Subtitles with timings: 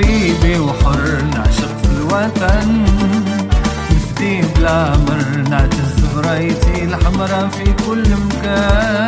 [0.00, 2.84] غريبة وحر نعشق في الوطن.
[3.90, 8.99] نفتي بلا مر نعتز برايتي الحمرا في كل مكان.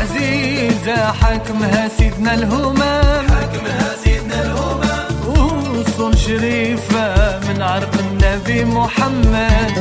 [0.00, 9.79] بلادي العزيزة حاكمها سيدنا الهمام حاكمها سيدنا الهمام وصول شريفة من عرق النبي محمد.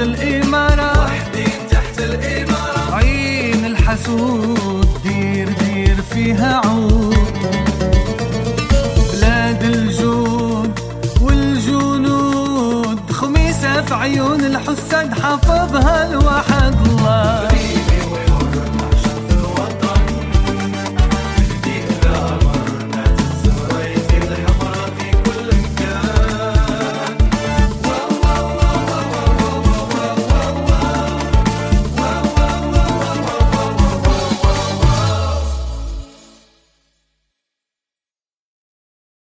[0.00, 7.16] الإمارة موحدين تحت الإمارة عين الحسود دير دير فيها عود.
[9.12, 10.80] بلاد الجود
[11.20, 15.99] والجنود خميسة في عيون الحساد الله